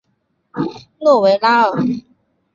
[0.97, 1.83] 诺维拉尔。